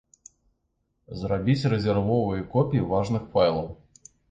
Зрабіць 1.19 1.67
рэзервовыя 1.75 2.49
копіі 2.57 2.89
важных 2.95 3.31
файлаў. 3.37 3.73